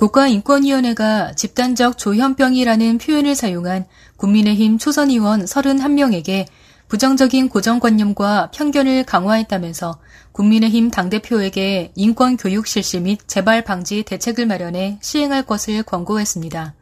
[0.00, 3.84] 국가인권위원회가 집단적 조현병이라는 표현을 사용한
[4.16, 6.46] 국민의힘 초선 의원 31명에게
[6.88, 9.98] 부정적인 고정관념과 편견을 강화했다면서
[10.32, 16.74] 국민의힘 당대표에게 인권 교육 실시 및 재발 방지 대책을 마련해 시행할 것을 권고했습니다.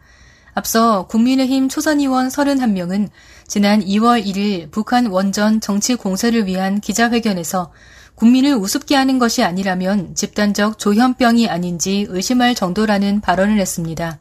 [0.54, 3.08] 앞서 국민의힘 초선 의원 31명은
[3.48, 7.72] 지난 2월 1일 북한 원전 정치 공세를 위한 기자회견에서
[8.18, 14.18] 국민을 우습게 하는 것이 아니라면 집단적 조현병이 아닌지 의심할 정도라는 발언을 했습니다.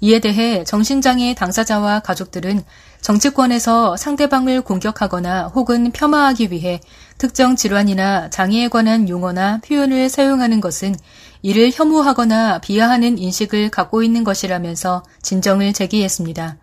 [0.00, 2.62] 이에 대해 정신장애 당사자와 가족들은
[3.00, 6.80] 정치권에서 상대방을 공격하거나 혹은 폄하하기 위해
[7.18, 10.94] 특정 질환이나 장애에 관한 용어나 표현을 사용하는 것은
[11.42, 16.56] 이를 혐오하거나 비하하는 인식을 갖고 있는 것이라면서 진정을 제기했습니다.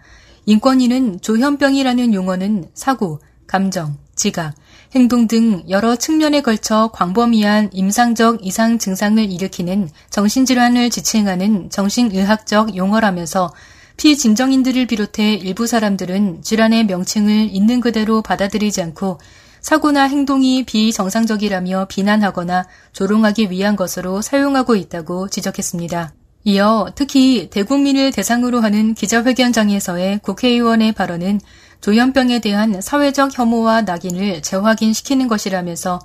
[0.46, 4.54] 인권위는 조현병이라는 용어는 사고, 감정, 지각,
[4.98, 13.54] 행동 등 여러 측면에 걸쳐 광범위한 임상적 이상 증상을 일으키는 정신질환을 지칭하는 정신의학적 용어라면서
[13.98, 19.20] 피진정인들을 비롯해 일부 사람들은 질환의 명칭을 있는 그대로 받아들이지 않고
[19.62, 26.12] 사고나 행동이 비정상적이라며 비난하거나 조롱하기 위한 것으로 사용하고 있다고 지적했습니다.
[26.46, 31.40] 이어 특히 대국민을 대상으로 하는 기자회견장에서의 국회의원의 발언은
[31.82, 36.00] 조현병에 대한 사회적 혐오와 낙인을 재확인시키는 것이라면서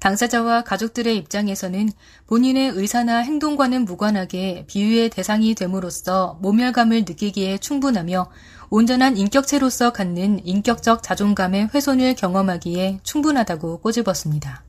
[0.00, 1.90] 당사자와 가족들의 입장에서는
[2.28, 8.30] 본인의 의사나 행동과는 무관하게 비유의 대상이 됨으로써 모멸감을 느끼기에 충분하며
[8.70, 14.64] 온전한 인격체로서 갖는 인격적 자존감의 훼손을 경험하기에 충분하다고 꼬집었습니다.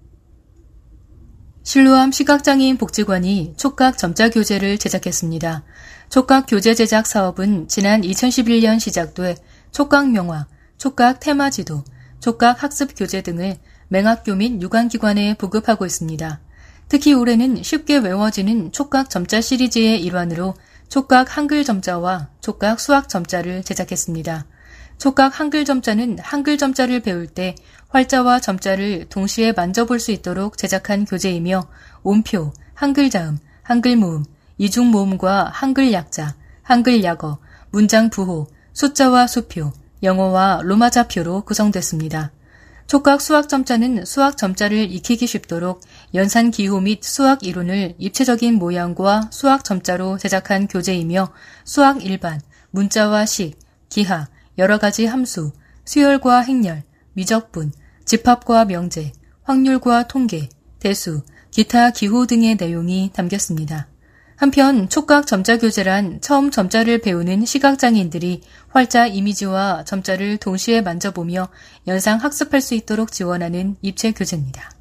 [1.64, 5.64] 실로암 시각장애인 복지관이 촉각 점자 교재를 제작했습니다.
[6.10, 9.36] 촉각 교재 제작 사업은 지난 2011년 시작돼
[9.72, 10.48] 촉각 명화,
[10.78, 11.84] 촉각 테마 지도,
[12.20, 13.58] 촉각 학습 교재 등을
[13.88, 16.40] 맹학교 및 유관기관에 보급하고 있습니다.
[16.90, 20.56] 특히 올해는 쉽게 외워지는 촉각 점자 시리즈의 일환으로
[20.90, 24.46] 촉각 한글 점자와 촉각 수학 점자를 제작했습니다.
[24.98, 27.56] 촉각 한글 점자는 한글 점자를 배울 때
[27.90, 31.68] 활자와 점자를 동시에 만져볼 수 있도록 제작한 교재이며
[32.04, 34.26] 온표, 한글 자음, 한글 모음,
[34.58, 37.38] 이중 모음과 한글 약자, 한글 약어,
[37.72, 39.72] 문장 부호, 숫자와 수표,
[40.04, 42.32] 영어와 로마자표로 구성됐습니다.
[42.88, 45.82] 촉각 수학 점자는 수학 점자를 익히기 쉽도록
[46.16, 51.32] 연산 기호 및 수학 이론을 입체적인 모양과 수학 점자로 제작한 교재이며
[51.66, 52.42] 수학 일반,
[52.72, 53.60] 문자와 식,
[53.90, 55.52] 기하, 여러 가지 함수,
[55.86, 57.74] 수열과 행렬, 미적분,
[58.06, 59.12] 집합과 명제,
[59.44, 60.50] 확률과 통계,
[60.80, 63.88] 대수, 기타 기호 등의 내용이 담겼습니다.
[64.40, 71.50] 한편 촉각 점자 교재란 처음 점자를 배우는 시각장애인들이 활자 이미지와 점자를 동시에 만져보며
[71.88, 74.72] 연상 학습할 수 있도록 지원하는 입체 교재입니다.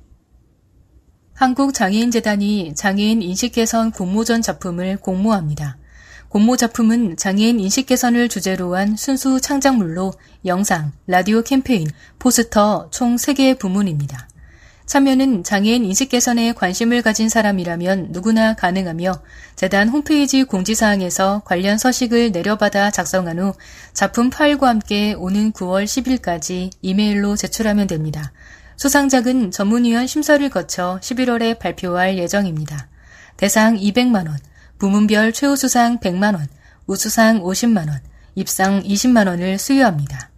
[1.35, 5.77] 한국장애인재단이 장애인 인식 개선 공모전 작품을 공모합니다.
[6.29, 10.13] 공모 작품은 장애인 인식 개선을 주제로 한 순수 창작물로
[10.45, 11.89] 영상, 라디오 캠페인,
[12.21, 14.28] 포스터 총 3개의 부문입니다.
[14.89, 19.21] 참여는 장애인 인식 개선에 관심을 가진 사람이라면 누구나 가능하며
[19.55, 23.53] 재단 홈페이지 공지사항에서 관련 서식을 내려받아 작성한 후
[23.93, 28.33] 작품 파일과 함께 오는 9월 10일까지 이메일로 제출하면 됩니다.
[28.79, 32.89] 수상작은 전문위원 심사를 거쳐 11월에 발표할 예정입니다.
[33.37, 34.39] 대상 200만원,
[34.79, 36.47] 부문별 최우수상 100만원,
[36.87, 37.99] 우수상 50만원,
[38.37, 40.31] 입상 20만원을 수여합니다.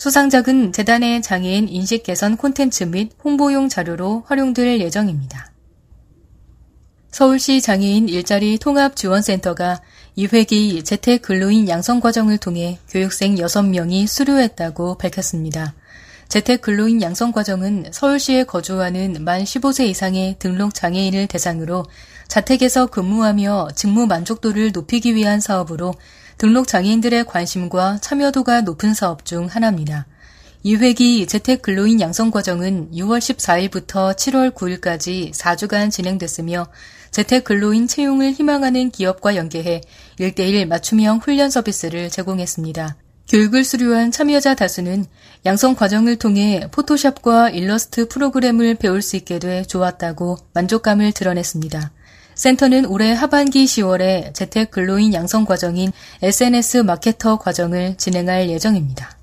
[0.00, 5.52] 수상작은 재단의 장애인 인식 개선 콘텐츠 및 홍보용 자료로 활용될 예정입니다.
[7.10, 9.82] 서울시 장애인 일자리 통합지원센터가
[10.16, 15.74] 2회기 재택 근로인 양성 과정을 통해 교육생 6명이 수료했다고 밝혔습니다.
[16.30, 21.84] 재택 근로인 양성 과정은 서울시에 거주하는 만 15세 이상의 등록 장애인을 대상으로
[22.26, 25.92] 자택에서 근무하며 직무 만족도를 높이기 위한 사업으로
[26.40, 30.06] 등록 장애인들의 관심과 참여도가 높은 사업 중 하나입니다.
[30.64, 36.68] 2회기 재택 근로인 양성 과정은 6월 14일부터 7월 9일까지 4주간 진행됐으며
[37.10, 39.82] 재택 근로인 채용을 희망하는 기업과 연계해
[40.18, 42.96] 1대1 맞춤형 훈련 서비스를 제공했습니다.
[43.28, 45.04] 교육을 수료한 참여자 다수는
[45.44, 51.92] 양성 과정을 통해 포토샵과 일러스트 프로그램을 배울 수 있게 돼 좋았다고 만족감을 드러냈습니다.
[52.40, 55.92] 센터는 올해 하반기 10월에 재택 근로인 양성 과정인
[56.22, 59.18] SNS 마케터 과정을 진행할 예정입니다.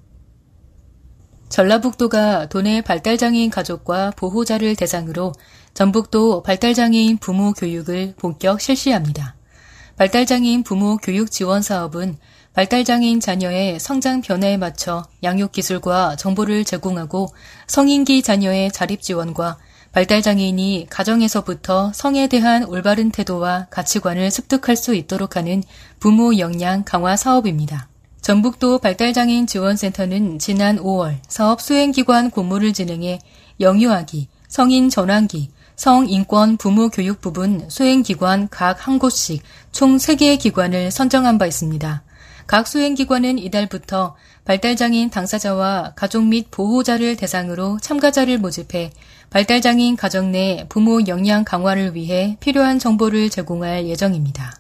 [1.50, 5.34] 전라북도가 도내 발달장애인 가족과 보호자를 대상으로
[5.74, 9.36] 전북도 발달장애인 부모 교육을 본격 실시합니다.
[9.96, 12.18] 발달장애인 부모 교육 지원 사업은
[12.54, 17.30] 발달장애인 자녀의 성장 변화에 맞춰 양육 기술과 정보를 제공하고
[17.66, 19.58] 성인기 자녀의 자립 지원과
[19.92, 25.64] 발달장애인이 가정에서부터 성에 대한 올바른 태도와 가치관을 습득할 수 있도록 하는
[26.00, 27.88] 부모 역량 강화 사업입니다.
[28.22, 33.20] 전북도 발달장애인 지원센터는 지난 5월 사업 수행기관 공모를 진행해
[33.60, 41.38] 영유아기, 성인 전환기, 성인권 부모 교육 부분 수행기관 각 한 곳씩 총 3개의 기관을 선정한
[41.38, 42.04] 바 있습니다.
[42.48, 44.16] 각 수행기관은 이달부터
[44.46, 48.92] 발달장애인 당사자와 가족 및 보호자를 대상으로 참가자를 모집해
[49.30, 54.54] 발달장애인 가정 내 부모 역량 강화를 위해 필요한 정보를 제공할 예정입니다.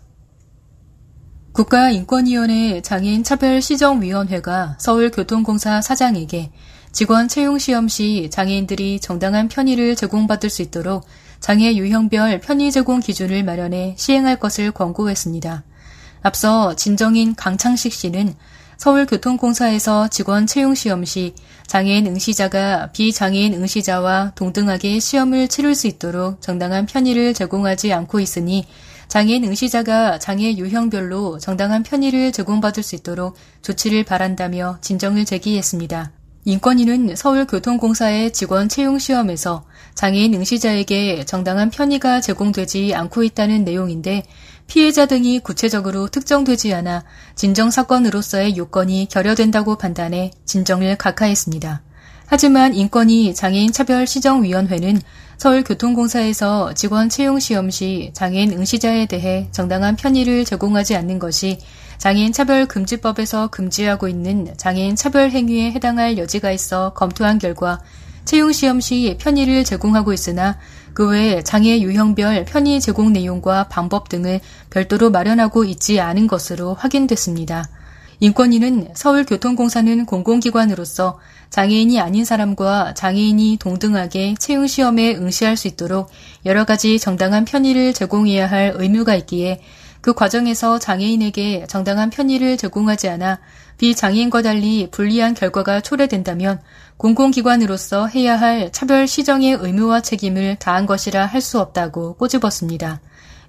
[1.53, 6.51] 국가인권위원회 장애인 차별 시정위원회가 서울교통공사 사장에게
[6.91, 11.05] 직원 채용 시험 시 장애인들이 정당한 편의를 제공받을 수 있도록
[11.39, 15.63] 장애 유형별 편의 제공 기준을 마련해 시행할 것을 권고했습니다.
[16.27, 18.35] 앞서 진정인 강창식 씨는
[18.75, 21.33] 서울교통공사에서 직원 채용 시험 시
[21.67, 28.65] 장애인 응시자가 비장애인 응시자와 동등하게 시험을 치를 수 있도록 정당한 편의를 제공하지 않고 있으니
[29.07, 36.11] 장애인 응시자가 장애 유형별로 정당한 편의를 제공받을 수 있도록 조치를 바란다며 진정을 제기했습니다.
[36.47, 39.65] 인권위는 서울교통공사의 직원 채용 시험에서
[39.95, 44.23] 장애인 응시자에게 정당한 편의가 제공되지 않고 있다는 내용인데
[44.67, 47.03] 피해자 등이 구체적으로 특정되지 않아
[47.35, 51.81] 진정 사건으로서의 요건이 결여된다고 판단해 진정을 각하했습니다.
[52.27, 54.99] 하지만 인권위 장애인 차별 시정위원회는
[55.37, 61.59] 서울교통공사에서 직원 채용 시험 시 장애인 응시자에 대해 정당한 편의를 제공하지 않는 것이
[61.99, 67.79] 장애인 차별 금지법에서 금지하고 있는 장애인 차별 행위에 해당할 여지가 있어 검토한 결과
[68.25, 70.57] 채용 시험 시 편의를 제공하고 있으나
[70.97, 74.39] 그 외에 장애 유형별 편의 제공 내용과 방법 등을
[74.71, 77.69] 별도로 마련하고 있지 않은 것으로 확인됐습니다.
[78.19, 81.19] 인권위는 서울교통공사는 공공기관으로서
[81.51, 86.09] 장애인이 아닌 사람과 장애인이 동등하게 채용시험에 응시할 수 있도록
[86.47, 89.61] 여러 가지 정당한 편의를 제공해야 할 의무가 있기에
[90.01, 93.39] 그 과정에서 장애인에게 정당한 편의를 제공하지 않아
[93.77, 96.59] 비장애인과 달리 불리한 결과가 초래된다면
[96.97, 102.99] 공공기관으로서 해야 할 차별 시정의 의무와 책임을 다한 것이라 할 수 없다고 꼬집었습니다.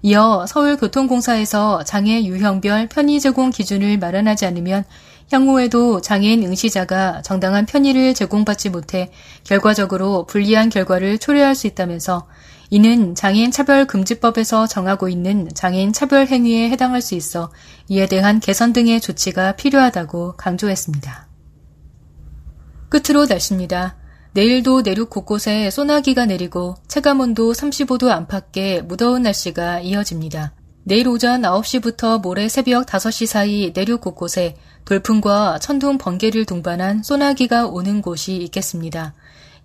[0.02, 4.84] 이어 서울교통공사에서 장애 유형별 편의 제공 기준을 마련하지 않으면
[5.32, 9.10] 향후에도 장애인 응시자가 정당한 편의를 제공받지 못해
[9.44, 12.26] 결과적으로 불리한 결과를 초래할 수 있다면서
[12.70, 17.50] 이는 장애인 차별 금지법에서 정하고 있는 장애인 차별 행위에 해당할 수 있어
[17.88, 21.28] 이에 대한 개선 등의 조치가 필요하다고 강조했습니다.
[22.90, 23.96] 끝으로 날씨입니다.
[24.32, 30.52] 내일도 내륙 곳곳에 소나기가 내리고 체감온도 35도 안팎의 무더운 날씨가 이어집니다.
[30.84, 38.00] 내일 오전 9시부터 모레 새벽 5시 사이 내륙 곳곳에 돌풍과 천둥 번개를 동반한 소나기가 오는
[38.00, 39.14] 곳이 있겠습니다.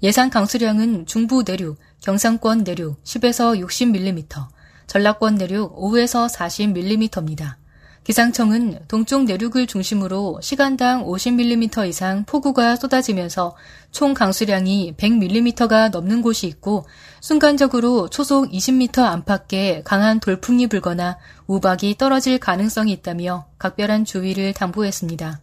[0.04, 4.48] 예상 강수량은 중부 내륙, 경상권 내륙 10에서 60mm,
[4.86, 7.56] 전라권 내륙 5에서 40mm입니다.
[8.04, 13.56] 기상청은 동쪽 내륙을 중심으로 시간당 50mm 이상 폭우가 쏟아지면서
[13.92, 16.86] 총 강수량이 100mm가 넘는 곳이 있고
[17.22, 21.18] 순간적으로 초속 20m 안팎의 강한 돌풍이 불거나
[21.48, 25.40] 우박이 떨어질 가능성이 있다며 각별한 주의를 당부했습니다.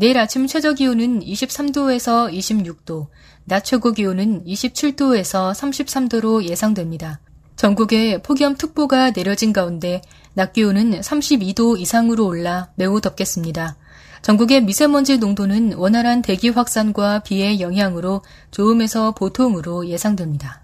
[0.00, 3.08] 내일 아침 최저 기온은 23도에서 26도,
[3.48, 7.18] 낮 최고 기온은 27도에서 33도로 예상됩니다.
[7.56, 10.02] 전국에 폭염특보가 내려진 가운데
[10.34, 13.78] 낮 기온은 32도 이상으로 올라 매우 덥겠습니다.
[14.20, 20.62] 전국의 미세먼지 농도는 원활한 대기 확산과 비의 영향으로 좋음에서 보통으로 예상됩니다.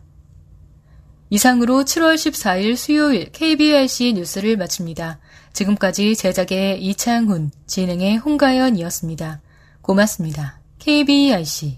[1.31, 5.21] 이상으로 7월 14일 수요일 KBRC 뉴스를 마칩니다.
[5.55, 9.41] 지금까지 제작의 이창훈, 진행의 홍가연이었습니다.
[9.81, 10.64] 고맙습니다.
[10.85, 11.73] KBRC